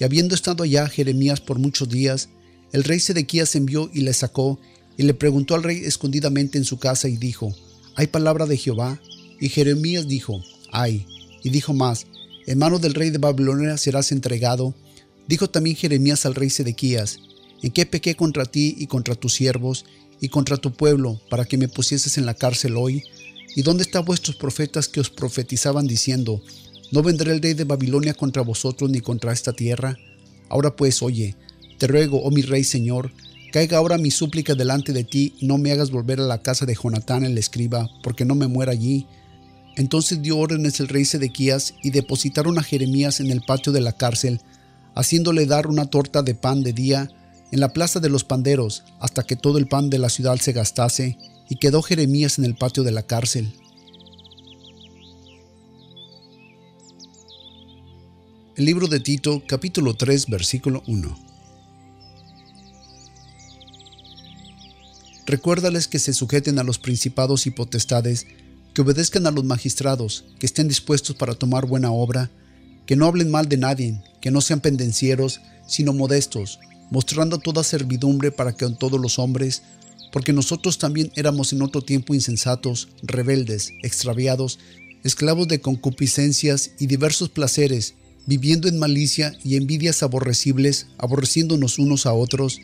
y 0.00 0.02
habiendo 0.02 0.34
estado 0.34 0.64
allá 0.64 0.88
Jeremías 0.88 1.40
por 1.40 1.60
muchos 1.60 1.88
días, 1.88 2.28
el 2.72 2.82
rey 2.82 2.98
Sedequías 2.98 3.54
envió 3.54 3.88
y 3.94 4.00
le 4.00 4.14
sacó, 4.14 4.58
y 4.96 5.04
le 5.04 5.14
preguntó 5.14 5.54
al 5.54 5.62
rey 5.62 5.84
escondidamente 5.84 6.58
en 6.58 6.64
su 6.64 6.80
casa 6.80 7.08
y 7.08 7.16
dijo, 7.18 7.54
¿hay 7.94 8.08
palabra 8.08 8.46
de 8.46 8.56
Jehová? 8.56 9.00
Y 9.40 9.48
Jeremías 9.48 10.08
dijo, 10.08 10.42
hay. 10.72 11.06
Y 11.44 11.50
dijo 11.50 11.72
más, 11.72 12.06
en 12.48 12.58
mano 12.58 12.78
del 12.78 12.94
rey 12.94 13.10
de 13.10 13.18
Babilonia 13.18 13.76
serás 13.76 14.10
entregado. 14.10 14.74
Dijo 15.26 15.50
también 15.50 15.76
Jeremías 15.76 16.24
al 16.24 16.34
rey 16.34 16.48
Sedequías, 16.48 17.18
¿en 17.62 17.70
qué 17.70 17.84
pequé 17.84 18.14
contra 18.14 18.46
ti 18.46 18.74
y 18.78 18.86
contra 18.86 19.14
tus 19.14 19.34
siervos 19.34 19.84
y 20.18 20.30
contra 20.30 20.56
tu 20.56 20.72
pueblo 20.72 21.20
para 21.28 21.44
que 21.44 21.58
me 21.58 21.68
pusieses 21.68 22.16
en 22.16 22.24
la 22.24 22.32
cárcel 22.32 22.78
hoy? 22.78 23.02
¿Y 23.54 23.60
dónde 23.60 23.82
están 23.82 24.06
vuestros 24.06 24.36
profetas 24.36 24.88
que 24.88 25.00
os 25.00 25.10
profetizaban 25.10 25.86
diciendo, 25.86 26.42
no 26.90 27.02
vendrá 27.02 27.32
el 27.32 27.42
rey 27.42 27.52
de 27.52 27.64
Babilonia 27.64 28.14
contra 28.14 28.40
vosotros 28.40 28.88
ni 28.88 29.00
contra 29.00 29.34
esta 29.34 29.52
tierra? 29.52 29.98
Ahora 30.48 30.74
pues, 30.74 31.02
oye, 31.02 31.36
te 31.76 31.86
ruego, 31.86 32.22
oh 32.22 32.30
mi 32.30 32.40
rey 32.40 32.64
Señor, 32.64 33.12
Caiga 33.52 33.78
ahora 33.78 33.98
mi 33.98 34.10
súplica 34.10 34.54
delante 34.54 34.92
de 34.92 35.04
ti 35.04 35.34
no 35.42 35.56
me 35.58 35.72
hagas 35.72 35.90
volver 35.90 36.18
a 36.20 36.24
la 36.24 36.42
casa 36.42 36.64
de 36.66 36.74
Jonatán 36.74 37.24
el 37.24 37.36
escriba, 37.38 37.88
porque 38.02 38.26
no 38.26 38.34
me 38.34 38.46
muera 38.46 38.72
allí. 38.72 39.06
Entonces 39.78 40.20
dio 40.22 40.36
órdenes 40.38 40.80
el 40.80 40.88
rey 40.88 41.04
Sedequías 41.04 41.74
y 41.84 41.90
depositaron 41.90 42.58
a 42.58 42.64
Jeremías 42.64 43.20
en 43.20 43.30
el 43.30 43.42
patio 43.42 43.72
de 43.72 43.80
la 43.80 43.92
cárcel, 43.92 44.40
haciéndole 44.96 45.46
dar 45.46 45.68
una 45.68 45.86
torta 45.86 46.24
de 46.24 46.34
pan 46.34 46.64
de 46.64 46.72
día 46.72 47.08
en 47.52 47.60
la 47.60 47.72
plaza 47.72 48.00
de 48.00 48.08
los 48.08 48.24
panderos, 48.24 48.82
hasta 48.98 49.22
que 49.22 49.36
todo 49.36 49.56
el 49.56 49.68
pan 49.68 49.88
de 49.88 49.98
la 49.98 50.08
ciudad 50.08 50.36
se 50.38 50.52
gastase, 50.52 51.16
y 51.48 51.56
quedó 51.56 51.80
Jeremías 51.80 52.40
en 52.40 52.44
el 52.44 52.56
patio 52.56 52.82
de 52.82 52.90
la 52.90 53.04
cárcel. 53.04 53.54
El 58.56 58.64
libro 58.64 58.88
de 58.88 58.98
Tito, 58.98 59.44
capítulo 59.46 59.94
3, 59.94 60.26
versículo 60.26 60.82
1. 60.88 61.16
Recuérdales 65.24 65.86
que 65.86 66.00
se 66.00 66.12
sujeten 66.12 66.58
a 66.58 66.64
los 66.64 66.80
principados 66.80 67.46
y 67.46 67.52
potestades, 67.52 68.26
que 68.78 68.82
obedezcan 68.82 69.26
a 69.26 69.32
los 69.32 69.42
magistrados, 69.42 70.24
que 70.38 70.46
estén 70.46 70.68
dispuestos 70.68 71.16
para 71.16 71.34
tomar 71.34 71.66
buena 71.66 71.90
obra, 71.90 72.30
que 72.86 72.94
no 72.94 73.06
hablen 73.06 73.28
mal 73.28 73.48
de 73.48 73.56
nadie, 73.56 74.00
que 74.20 74.30
no 74.30 74.40
sean 74.40 74.60
pendencieros, 74.60 75.40
sino 75.66 75.92
modestos, 75.92 76.60
mostrando 76.88 77.38
toda 77.38 77.64
servidumbre 77.64 78.30
para 78.30 78.56
que 78.56 78.66
en 78.66 78.76
todos 78.76 79.00
los 79.00 79.18
hombres, 79.18 79.62
porque 80.12 80.32
nosotros 80.32 80.78
también 80.78 81.10
éramos 81.16 81.52
en 81.52 81.62
otro 81.62 81.82
tiempo 81.82 82.14
insensatos, 82.14 82.86
rebeldes, 83.02 83.72
extraviados, 83.82 84.60
esclavos 85.02 85.48
de 85.48 85.60
concupiscencias 85.60 86.70
y 86.78 86.86
diversos 86.86 87.30
placeres, 87.30 87.94
viviendo 88.26 88.68
en 88.68 88.78
malicia 88.78 89.36
y 89.42 89.56
envidias 89.56 90.04
aborrecibles, 90.04 90.86
aborreciéndonos 90.98 91.80
unos 91.80 92.06
a 92.06 92.12
otros, 92.12 92.60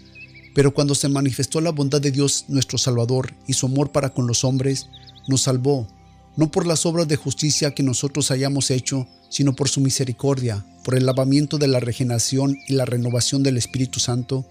Pero 0.54 0.72
cuando 0.72 0.94
se 0.94 1.08
manifestó 1.08 1.60
la 1.60 1.72
bondad 1.72 2.00
de 2.00 2.12
Dios 2.12 2.44
nuestro 2.46 2.78
Salvador 2.78 3.34
y 3.48 3.54
su 3.54 3.66
amor 3.66 3.90
para 3.90 4.10
con 4.10 4.28
los 4.28 4.44
hombres, 4.44 4.86
nos 5.26 5.42
salvó, 5.42 5.88
no 6.36 6.50
por 6.50 6.66
las 6.66 6.86
obras 6.86 7.08
de 7.08 7.16
justicia 7.16 7.74
que 7.74 7.82
nosotros 7.82 8.30
hayamos 8.30 8.70
hecho, 8.70 9.06
sino 9.28 9.54
por 9.54 9.68
su 9.68 9.80
misericordia, 9.80 10.64
por 10.84 10.94
el 10.94 11.06
lavamiento 11.06 11.58
de 11.58 11.68
la 11.68 11.80
regeneración 11.80 12.56
y 12.68 12.74
la 12.74 12.84
renovación 12.84 13.42
del 13.42 13.56
Espíritu 13.56 14.00
Santo, 14.00 14.46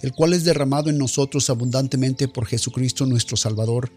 el 0.00 0.12
cual 0.12 0.32
es 0.32 0.44
derramado 0.44 0.90
en 0.90 0.98
nosotros 0.98 1.48
abundantemente 1.48 2.28
por 2.28 2.46
Jesucristo 2.46 3.06
nuestro 3.06 3.36
Salvador, 3.36 3.92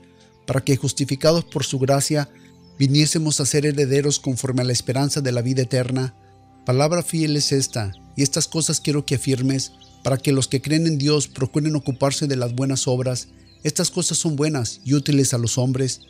para 0.46 0.63
que 0.63 0.77
justificados 0.77 1.44
por 1.46 1.65
su 1.65 1.80
gracia, 1.80 2.30
viniésemos 2.77 3.39
a 3.39 3.46
ser 3.46 3.65
herederos 3.65 4.20
conforme 4.20 4.62
a 4.62 4.65
la 4.65 4.74
esperanza 4.74 5.22
de 5.22 5.32
la 5.32 5.42
vida 5.42 5.63
eterna. 5.63 6.13
Palabra 6.65 7.04
fiel 7.04 7.36
es 7.38 7.51
esta, 7.51 7.92
y 8.15 8.24
estas 8.24 8.48
cosas 8.48 8.80
quiero 8.80 9.06
que 9.06 9.15
afirmes, 9.15 9.74
para 10.04 10.18
que 10.18 10.32
los 10.32 10.48
que 10.48 10.62
creen 10.62 10.86
en 10.86 11.00
Dios 11.00 11.27
procuren 11.27 11.75
ocuparse 11.75 12.27
de 12.27 12.36
las 12.36 12.54
buenas 12.54 12.88
obras. 12.88 13.30
Estas 13.63 13.89
cosas 13.89 14.20
son 14.20 14.36
buenas 14.36 14.82
y 14.86 14.94
útiles 14.94 15.34
a 15.34 15.39
los 15.39 15.58
hombres, 15.58 16.01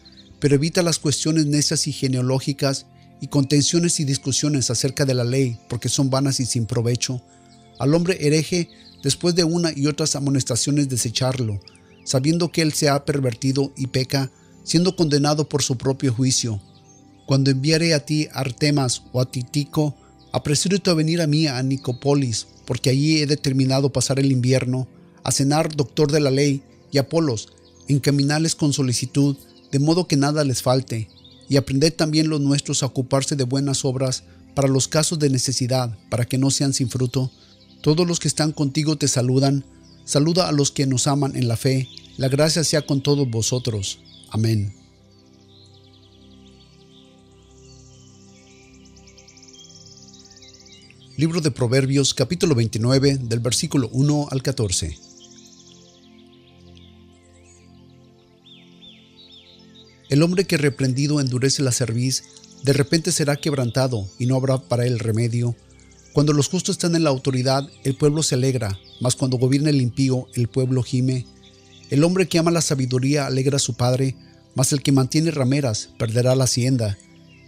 pero 0.46 0.58
evita 0.58 0.84
las 0.84 1.00
cuestiones 1.00 1.48
necias 1.48 1.88
y 1.88 1.92
genealógicas 1.92 2.86
y 3.20 3.30
contenciones 3.30 4.00
y 4.00 4.06
discusiones 4.06 4.70
acerca 4.70 5.04
de 5.04 5.16
la 5.16 5.24
ley, 5.24 5.58
porque 5.68 5.90
son 5.90 6.12
vanas 6.12 6.40
y 6.40 6.46
sin 6.46 6.68
provecho. 6.68 7.20
Al 7.80 7.96
hombre 7.96 8.20
hereje, 8.22 8.70
después 9.02 9.34
de 9.34 9.44
una 9.44 9.72
y 9.75 9.88
otras 9.88 10.16
amonestaciones, 10.16 10.88
desecharlo, 10.88 11.60
sabiendo 12.04 12.52
que 12.52 12.62
él 12.62 12.74
se 12.74 12.90
ha 12.90 13.06
pervertido 13.06 13.74
y 13.75 13.88
peca, 13.88 14.30
siendo 14.64 14.96
condenado 14.96 15.50
por 15.50 15.64
su 15.64 15.80
propio 15.80 16.14
juicio. 16.14 16.62
Cuando 17.25 17.50
enviare 17.50 17.96
a 17.96 18.06
ti 18.06 18.28
Artemas 18.32 19.02
o 19.14 19.22
a 19.22 19.32
Titico, 19.32 19.96
apresúrate 20.32 20.92
a 20.92 20.94
venir 20.94 21.24
a 21.24 21.25
mí 21.25 21.48
a 21.48 21.64
Nicopolis, 21.64 22.46
porque 22.68 22.92
allí 22.92 23.18
he 23.18 23.25
determinado 23.25 23.92
pasar 23.92 24.20
el 24.20 24.32
invierno, 24.32 24.88
a 25.24 25.32
cenar 25.32 25.75
doctor 25.75 26.12
de 26.12 26.20
la 26.20 26.30
ley 26.30 26.62
y 26.92 27.00
Apolos, 27.00 27.50
encaminarles 27.88 28.54
con 28.54 28.74
solicitud, 28.74 29.38
de 29.72 29.79
modo 29.79 30.07
que 30.07 30.17
nada 30.17 30.43
les 30.43 30.62
falte, 30.62 31.10
y 31.50 31.57
aprender 31.57 31.91
también 31.91 32.29
los 32.29 32.41
nuestros 32.41 32.84
a 32.84 32.88
ocuparse 32.88 33.36
de 33.36 33.43
buenas 33.43 33.86
obras 33.86 34.24
para 34.55 34.67
los 34.67 34.88
casos 34.88 35.19
de 35.19 35.29
necesidad, 35.29 35.98
para 36.10 36.25
que 36.25 36.38
no 36.38 36.50
sean 36.50 36.74
sin 36.74 36.89
fruto. 36.89 37.31
Todos 37.81 38.07
los 38.07 38.19
que 38.19 38.27
están 38.27 38.51
contigo 38.51 38.98
te 38.98 39.07
saludan, 39.07 39.65
saluda 40.05 40.48
a 40.48 40.51
los 40.51 40.72
que 40.72 40.88
nos 40.88 41.07
aman 41.07 41.36
en 41.36 41.48
la 41.48 41.57
fe, 41.57 41.88
la 42.17 42.29
gracia 42.29 42.63
sea 42.63 42.86
con 42.86 43.01
todos 43.01 43.29
vosotros. 43.29 44.00
Amén. 44.29 44.74
Libro 51.17 51.39
de 51.39 51.51
Proverbios 51.51 52.13
capítulo 52.13 52.55
29 52.55 53.19
del 53.19 53.39
versículo 53.39 53.89
1 53.93 54.27
al 54.31 54.43
14. 54.43 55.05
El 60.10 60.22
hombre 60.22 60.46
que 60.46 60.58
reprendido 60.58 61.20
endurece 61.20 61.64
la 61.64 61.72
cerviz, 61.72 62.24
de 62.64 62.74
repente 62.74 63.12
será 63.12 63.36
quebrantado 63.36 64.08
y 64.20 64.26
no 64.26 64.36
habrá 64.36 64.58
para 64.58 64.86
él 64.86 65.00
remedio. 65.00 65.56
Cuando 66.14 66.32
los 66.32 66.48
justos 66.48 66.76
están 66.76 66.96
en 66.96 67.04
la 67.04 67.10
autoridad, 67.10 67.68
el 67.84 67.96
pueblo 67.96 68.24
se 68.24 68.36
alegra, 68.36 68.80
mas 69.02 69.16
cuando 69.16 69.38
gobierna 69.38 69.70
el 69.70 69.82
impío, 69.82 70.28
el 70.36 70.48
pueblo 70.48 70.82
gime. 70.82 71.26
El 71.90 72.04
hombre 72.04 72.28
que 72.28 72.40
ama 72.40 72.52
la 72.52 72.62
sabiduría 72.62 73.26
alegra 73.26 73.58
a 73.58 73.60
su 73.60 73.76
padre, 73.76 74.16
mas 74.56 74.72
el 74.74 74.82
que 74.82 74.92
mantiene 74.92 75.32
rameras 75.32 75.90
perderá 76.00 76.36
la 76.36 76.46
hacienda. 76.46 76.98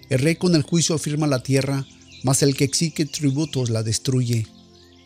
El 0.10 0.20
rey 0.20 0.36
con 0.36 0.56
el 0.56 0.64
juicio 0.64 0.96
afirma 0.96 1.28
la 1.28 1.44
tierra, 1.44 1.86
mas 2.24 2.44
el 2.44 2.56
que 2.56 2.64
exige 2.66 3.06
tributos 3.06 3.70
la 3.70 3.84
destruye. 3.84 4.48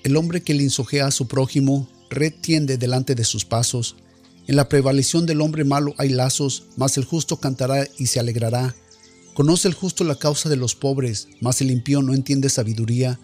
El 0.03 0.17
hombre 0.17 0.41
que 0.41 0.53
linsojea 0.53 1.08
a 1.08 1.12
su 1.12 1.27
prójimo, 1.27 1.88
red 2.10 2.34
tiende 2.41 2.77
delante 2.77 3.15
de 3.15 3.24
sus 3.24 3.46
pasos. 3.46 3.96
En 4.48 4.55
la 4.55 4.69
prevaleción 4.69 5.25
del 5.25 5.41
hombre 5.41 5.63
malo 5.63 5.93
hay 5.98 6.10
lazos, 6.10 6.63
mas 6.75 6.98
el 6.98 7.05
justo 7.05 7.38
cantará 7.38 7.88
y 7.98 8.07
se 8.07 8.19
alegrará. 8.19 8.75
Conoce 9.33 9.67
el 9.67 9.74
justo 9.74 10.03
la 10.03 10.15
causa 10.15 10.50
de 10.50 10.57
los 10.57 10.75
pobres, 10.75 11.27
mas 11.39 11.62
el 11.62 11.71
impío 11.71 12.01
no 12.01 12.13
entiende 12.13 12.50
sabiduría. 12.50 13.19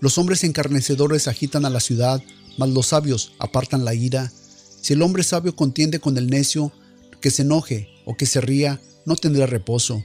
Los 0.00 0.18
hombres 0.18 0.44
encarnecedores 0.44 1.28
agitan 1.28 1.64
a 1.64 1.70
la 1.70 1.80
ciudad, 1.80 2.22
mas 2.56 2.70
los 2.70 2.86
sabios 2.88 3.32
apartan 3.38 3.84
la 3.84 3.94
ira. 3.94 4.32
Si 4.80 4.92
el 4.92 5.02
hombre 5.02 5.22
sabio 5.22 5.56
contiende 5.56 6.00
con 6.00 6.16
el 6.16 6.28
necio, 6.28 6.72
que 7.20 7.30
se 7.30 7.42
enoje 7.42 7.88
o 8.04 8.16
que 8.16 8.26
se 8.26 8.40
ría, 8.40 8.80
no 9.06 9.16
tendrá 9.16 9.46
reposo. 9.46 10.02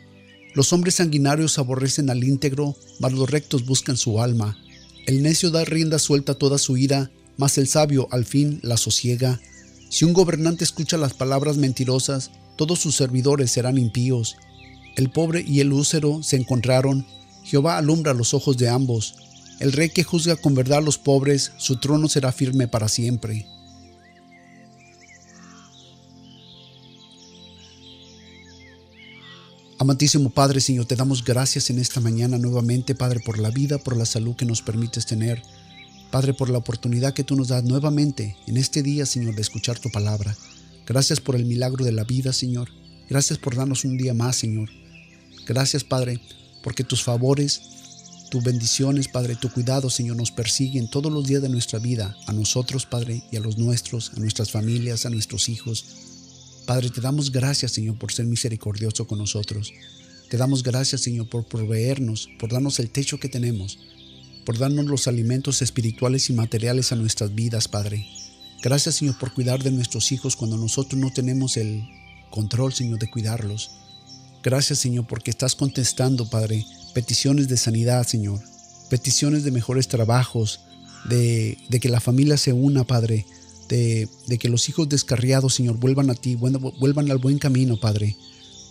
Los 0.55 0.73
hombres 0.73 0.95
sanguinarios 0.95 1.59
aborrecen 1.59 2.09
al 2.09 2.23
íntegro, 2.23 2.75
mas 2.99 3.13
los 3.13 3.29
rectos 3.29 3.65
buscan 3.65 3.97
su 3.97 4.21
alma. 4.21 4.57
El 5.05 5.21
necio 5.21 5.51
da 5.51 5.63
rienda 5.63 5.99
suelta 5.99 6.33
a 6.33 6.37
toda 6.37 6.57
su 6.57 6.77
ira, 6.77 7.11
mas 7.37 7.57
el 7.57 7.67
sabio 7.67 8.07
al 8.11 8.25
fin 8.25 8.59
la 8.63 8.77
sosiega. 8.77 9.39
Si 9.89 10.05
un 10.05 10.13
gobernante 10.13 10.63
escucha 10.63 10.97
las 10.97 11.13
palabras 11.13 11.57
mentirosas, 11.57 12.29
todos 12.55 12.79
sus 12.79 12.95
servidores 12.95 13.51
serán 13.51 13.79
impíos. 13.79 14.37
El 14.95 15.09
pobre 15.09 15.43
y 15.45 15.61
el 15.61 15.73
úsero 15.73 16.21
se 16.21 16.35
encontraron, 16.35 17.07
Jehová 17.43 17.77
alumbra 17.77 18.13
los 18.13 18.35
ojos 18.35 18.57
de 18.57 18.69
ambos. 18.69 19.15
El 19.59 19.71
rey 19.71 19.89
que 19.89 20.03
juzga 20.03 20.35
con 20.35 20.53
verdad 20.53 20.77
a 20.77 20.81
los 20.81 20.99
pobres, 20.99 21.53
su 21.57 21.79
trono 21.79 22.07
será 22.07 22.31
firme 22.31 22.67
para 22.67 22.87
siempre. 22.87 23.47
Amantísimo 29.79 30.29
Padre, 30.29 30.59
Señor, 30.59 30.85
te 30.85 30.97
damos 30.97 31.23
gracias 31.23 31.69
en 31.69 31.79
esta 31.79 31.99
mañana 31.99 32.37
nuevamente, 32.37 32.93
Padre, 32.93 33.21
por 33.25 33.39
la 33.39 33.49
vida, 33.49 33.79
por 33.79 33.97
la 33.97 34.05
salud 34.05 34.35
que 34.35 34.45
nos 34.45 34.61
permites 34.61 35.05
tener. 35.05 35.41
Padre, 36.11 36.33
por 36.33 36.49
la 36.49 36.57
oportunidad 36.57 37.13
que 37.13 37.23
tú 37.23 37.35
nos 37.35 37.49
das 37.49 37.63
nuevamente 37.63 38.35
en 38.47 38.57
este 38.57 38.81
día, 38.81 39.05
Señor, 39.05 39.35
de 39.35 39.41
escuchar 39.41 39.77
tu 39.77 39.91
palabra. 39.91 40.35
Gracias 40.87 41.19
por 41.21 41.35
el 41.35 41.45
milagro 41.45 41.85
de 41.85 41.91
la 41.91 42.03
vida, 42.03 42.33
Señor. 42.33 42.69
Gracias 43.07 43.37
por 43.37 43.55
darnos 43.55 43.85
un 43.85 43.95
día 43.95 44.15
más, 44.15 44.35
Señor. 44.35 44.69
Gracias, 45.45 45.83
Padre, 45.83 46.19
porque 46.63 46.83
tus 46.83 47.03
favores, 47.03 47.61
tus 48.31 48.43
bendiciones, 48.43 49.07
Padre, 49.07 49.35
tu 49.35 49.51
cuidado, 49.51 49.91
Señor, 49.91 50.17
nos 50.17 50.31
persiguen 50.31 50.89
todos 50.89 51.11
los 51.11 51.27
días 51.27 51.43
de 51.43 51.49
nuestra 51.49 51.77
vida, 51.77 52.17
a 52.25 52.33
nosotros, 52.33 52.87
Padre, 52.87 53.23
y 53.31 53.37
a 53.37 53.39
los 53.39 53.59
nuestros, 53.59 54.11
a 54.15 54.19
nuestras 54.19 54.49
familias, 54.49 55.05
a 55.05 55.11
nuestros 55.11 55.47
hijos. 55.47 55.85
Padre, 56.65 56.89
te 56.89 57.01
damos 57.01 57.31
gracias, 57.31 57.71
Señor, 57.71 57.99
por 57.99 58.11
ser 58.11 58.25
misericordioso 58.25 59.05
con 59.05 59.19
nosotros. 59.19 59.71
Te 60.29 60.37
damos 60.37 60.63
gracias, 60.63 61.01
Señor, 61.01 61.29
por 61.29 61.45
proveernos, 61.45 62.29
por 62.39 62.51
darnos 62.51 62.79
el 62.79 62.89
techo 62.89 63.19
que 63.19 63.29
tenemos, 63.29 63.77
por 64.49 64.57
darnos 64.57 64.85
los 64.85 65.07
alimentos 65.07 65.61
espirituales 65.61 66.31
y 66.31 66.33
materiales 66.33 66.91
a 66.91 66.95
nuestras 66.95 67.35
vidas, 67.35 67.67
Padre. 67.67 68.07
Gracias, 68.63 68.95
Señor, 68.95 69.15
por 69.19 69.31
cuidar 69.31 69.61
de 69.61 69.69
nuestros 69.69 70.11
hijos 70.11 70.35
cuando 70.35 70.57
nosotros 70.57 70.99
no 70.99 71.13
tenemos 71.13 71.55
el 71.55 71.87
control, 72.31 72.73
Señor, 72.73 72.97
de 72.97 73.11
cuidarlos. 73.11 73.69
Gracias, 74.41 74.79
Señor, 74.79 75.05
porque 75.05 75.29
estás 75.29 75.53
contestando, 75.53 76.27
Padre, 76.31 76.65
peticiones 76.95 77.47
de 77.47 77.57
sanidad, 77.57 78.07
Señor, 78.07 78.41
peticiones 78.89 79.43
de 79.43 79.51
mejores 79.51 79.87
trabajos, 79.87 80.61
de, 81.07 81.59
de 81.69 81.79
que 81.79 81.89
la 81.89 81.99
familia 81.99 82.35
se 82.35 82.51
una, 82.51 82.85
Padre, 82.85 83.27
de, 83.67 84.09
que 84.39 84.49
los 84.49 84.67
hijos 84.67 84.89
descarriados, 84.89 85.53
Señor, 85.53 85.77
vuelvan 85.77 86.09
a 86.09 86.15
ti, 86.15 86.33
vuelvan 86.33 87.11
al 87.11 87.19
buen 87.19 87.37
camino, 87.37 87.79
Padre. 87.79 88.17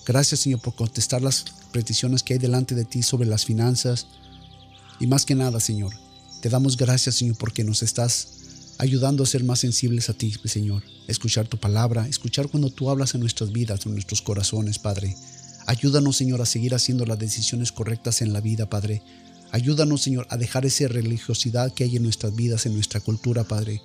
Gracias, 0.04 0.40
Señor, 0.40 0.60
por 0.60 0.74
contestar 0.74 1.22
las 1.22 1.44
peticiones 1.70 2.24
que 2.24 2.32
hay 2.32 2.40
delante 2.40 2.74
de 2.74 2.84
ti 2.84 3.04
sobre 3.04 3.28
las 3.28 3.44
finanzas. 3.44 4.08
Y 5.00 5.06
más 5.06 5.24
que 5.24 5.34
nada, 5.34 5.60
Señor, 5.60 5.92
te 6.40 6.48
damos 6.48 6.76
gracias, 6.76 7.16
Señor, 7.16 7.36
porque 7.38 7.64
nos 7.64 7.82
estás 7.82 8.28
ayudando 8.78 9.22
a 9.22 9.26
ser 9.26 9.44
más 9.44 9.60
sensibles 9.60 10.08
a 10.08 10.14
ti, 10.14 10.34
Señor. 10.44 10.82
Escuchar 11.06 11.48
tu 11.48 11.58
palabra, 11.58 12.06
escuchar 12.06 12.48
cuando 12.48 12.70
tú 12.70 12.90
hablas 12.90 13.14
en 13.14 13.20
nuestras 13.20 13.52
vidas, 13.52 13.86
en 13.86 13.92
nuestros 13.92 14.22
corazones, 14.22 14.78
Padre. 14.78 15.16
Ayúdanos, 15.66 16.16
Señor, 16.16 16.40
a 16.40 16.46
seguir 16.46 16.74
haciendo 16.74 17.04
las 17.06 17.18
decisiones 17.18 17.72
correctas 17.72 18.22
en 18.22 18.32
la 18.32 18.40
vida, 18.40 18.68
Padre. 18.68 19.02
Ayúdanos, 19.50 20.02
Señor, 20.02 20.26
a 20.30 20.36
dejar 20.36 20.66
esa 20.66 20.88
religiosidad 20.88 21.72
que 21.72 21.84
hay 21.84 21.96
en 21.96 22.02
nuestras 22.02 22.34
vidas, 22.34 22.66
en 22.66 22.74
nuestra 22.74 23.00
cultura, 23.00 23.44
Padre 23.44 23.82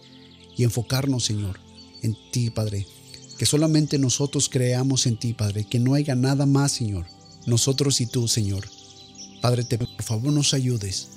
y 0.56 0.64
enfocarnos, 0.64 1.26
Señor, 1.26 1.60
en 2.02 2.16
ti, 2.32 2.50
Padre. 2.50 2.88
Que 3.38 3.46
solamente 3.46 3.98
nosotros 3.98 4.50
creamos 4.50 5.06
en 5.08 5.18
ti, 5.18 5.34
Padre, 5.34 5.66
que 5.66 5.80
no 5.80 5.96
haya 5.96 6.16
nada 6.16 6.46
más, 6.46 6.72
Señor, 6.72 7.06
nosotros 7.46 8.00
y 8.02 8.06
tú, 8.06 8.28
Señor. 8.28 8.66
Padre, 9.44 9.66
te, 9.66 9.78
por 9.78 10.04
favor 10.04 10.32
nos 10.32 10.54
ayudes. 10.54 11.10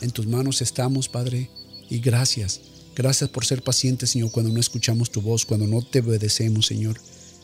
En 0.00 0.12
tus 0.12 0.28
manos 0.28 0.62
estamos, 0.62 1.08
Padre, 1.08 1.50
y 1.90 1.98
gracias. 1.98 2.60
Gracias 2.94 3.28
por 3.28 3.44
ser 3.44 3.64
paciente, 3.64 4.06
Señor, 4.06 4.30
cuando 4.30 4.52
no 4.52 4.60
escuchamos 4.60 5.10
tu 5.10 5.20
voz, 5.20 5.44
cuando 5.44 5.66
no 5.66 5.82
te 5.82 5.98
obedecemos, 5.98 6.66
Señor. 6.66 7.00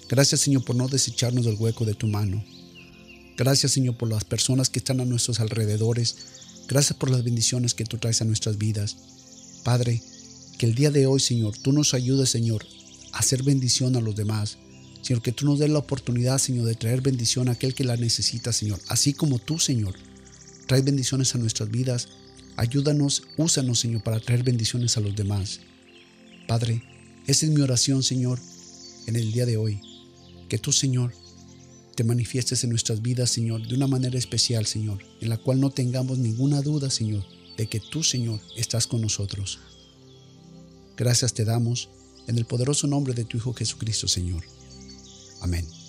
Gracias, 0.09 0.43
Señor, 0.43 0.65
por 0.65 0.77
no 0.77 0.87
desecharnos 0.87 1.47
del 1.47 1.57
hueco 1.57 1.85
de 1.85 1.95
tu 1.95 2.07
mano. 2.07 2.45
Gracias, 3.37 3.73
Señor, 3.73 3.97
por 3.97 4.09
las 4.09 4.23
personas 4.23 4.71
que 4.71 4.79
están 4.79 5.01
a 5.01 5.05
nuestros 5.05 5.41
alrededores. 5.41 6.15
Gracias 6.69 6.97
por 6.97 7.11
las 7.11 7.25
bendiciones 7.25 7.75
que 7.75 7.85
tú 7.85 7.99
traes 7.99 8.23
a 8.23 8.25
nuestras 8.25 8.57
vidas. 8.57 8.99
Padre, 9.65 10.01
que 10.59 10.67
el 10.67 10.77
día 10.77 10.93
de 10.93 11.09
hoy, 11.09 11.19
Señor, 11.19 11.59
tú 11.59 11.73
nos 11.73 11.93
ayudes, 11.93 12.31
Señor, 12.31 12.65
a 13.11 13.19
hacer 13.19 13.43
bendición 13.43 13.97
a 13.97 14.01
los 14.01 14.15
demás. 14.15 14.59
Señor, 15.03 15.23
que 15.23 15.33
tú 15.33 15.45
nos 15.45 15.59
des 15.59 15.71
la 15.71 15.81
oportunidad, 15.81 16.39
Señor, 16.39 16.67
de 16.67 16.77
traer 16.77 17.01
bendición 17.01 17.49
a 17.49 17.53
aquel 17.53 17.75
que 17.75 17.83
la 17.83 17.97
necesita, 17.97 18.53
Señor. 18.53 18.79
Así 18.87 19.13
como 19.13 19.41
tú, 19.41 19.59
Señor, 19.59 19.97
trae 20.71 20.83
bendiciones 20.83 21.35
a 21.35 21.39
nuestras 21.39 21.69
vidas. 21.69 22.07
Ayúdanos, 22.55 23.25
úsanos, 23.37 23.81
Señor, 23.81 24.05
para 24.05 24.21
traer 24.21 24.45
bendiciones 24.45 24.97
a 24.97 25.01
los 25.01 25.17
demás. 25.17 25.59
Padre, 26.47 26.85
Esa 27.27 27.47
es 27.47 27.51
mi 27.51 27.61
oración, 27.61 28.05
Señor, 28.05 28.39
en 29.09 29.17
el 29.17 29.33
día 29.33 29.47
de 29.47 29.57
hoy. 29.57 29.81
Que 30.49 30.59
tú, 30.59 30.71
Señor, 30.71 31.13
te 31.97 32.05
manifiestes 32.05 32.63
en 32.63 32.71
nuestras 32.71 33.03
vidas, 33.03 33.31
Señor, 33.31 33.67
de 33.67 33.75
una 33.75 33.89
manera 33.89 34.17
especial, 34.17 34.65
Señor, 34.65 35.03
en 35.21 35.29
la 35.29 35.39
cual 35.39 35.59
no 35.59 35.71
tengamos 35.71 36.19
ninguna 36.19 36.63
duda, 36.63 36.89
Señor, 36.89 37.25
de 37.57 37.69
que 37.69 37.81
tú, 37.81 38.05
Señor, 38.05 38.41
estás 38.57 38.87
con 38.87 39.01
nosotros. 39.01 39.59
Gracias 40.97 41.35
te 41.35 41.45
damos 41.45 41.89
en 42.29 42.39
el 42.39 42.45
poderoso 42.45 42.87
nombre 42.87 43.13
de 43.13 43.25
tu 43.25 43.39
Hijo 43.39 43.53
Jesucristo, 43.55 44.07
Señor. 44.07 44.45
Amén. 45.41 45.80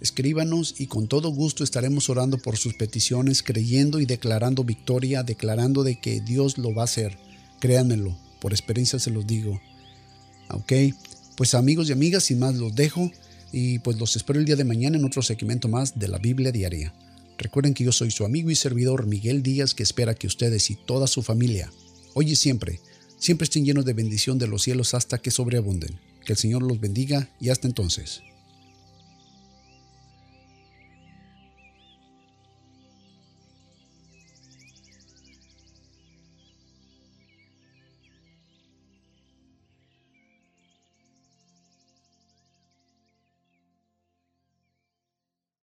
Escríbanos 0.00 0.74
y 0.80 0.88
con 0.88 1.06
todo 1.06 1.28
gusto 1.28 1.62
estaremos 1.62 2.10
orando 2.10 2.38
por 2.38 2.56
sus 2.56 2.74
peticiones, 2.74 3.44
creyendo 3.44 4.00
y 4.00 4.04
declarando 4.04 4.64
victoria, 4.64 5.22
declarando 5.22 5.84
de 5.84 6.00
que 6.00 6.20
Dios 6.20 6.58
lo 6.58 6.74
va 6.74 6.82
a 6.82 6.86
hacer. 6.86 7.16
Créanmelo, 7.60 8.18
por 8.40 8.52
experiencia 8.52 8.98
se 8.98 9.12
los 9.12 9.24
digo. 9.24 9.60
Ok, 10.50 10.72
pues 11.36 11.54
amigos 11.54 11.88
y 11.88 11.92
amigas, 11.92 12.24
sin 12.24 12.40
más 12.40 12.56
los 12.56 12.74
dejo 12.74 13.12
y 13.52 13.78
pues 13.78 13.96
los 14.00 14.16
espero 14.16 14.40
el 14.40 14.44
día 14.44 14.56
de 14.56 14.64
mañana 14.64 14.96
en 14.96 15.04
otro 15.04 15.22
segmento 15.22 15.68
más 15.68 15.96
de 15.96 16.08
la 16.08 16.18
Biblia 16.18 16.50
Diaria. 16.50 16.92
Recuerden 17.38 17.74
que 17.74 17.84
yo 17.84 17.92
soy 17.92 18.10
su 18.10 18.24
amigo 18.24 18.50
y 18.50 18.54
servidor 18.54 19.06
Miguel 19.06 19.42
Díaz 19.42 19.74
que 19.74 19.82
espera 19.82 20.14
que 20.14 20.26
ustedes 20.26 20.70
y 20.70 20.76
toda 20.76 21.06
su 21.06 21.22
familia, 21.22 21.72
hoy 22.14 22.32
y 22.32 22.36
siempre, 22.36 22.80
siempre 23.18 23.44
estén 23.44 23.64
llenos 23.64 23.84
de 23.84 23.92
bendición 23.92 24.38
de 24.38 24.46
los 24.46 24.62
cielos 24.62 24.94
hasta 24.94 25.18
que 25.18 25.30
sobreabunden. 25.30 25.98
Que 26.24 26.32
el 26.32 26.38
Señor 26.38 26.62
los 26.62 26.80
bendiga 26.80 27.28
y 27.40 27.50
hasta 27.50 27.66
entonces. 27.66 28.22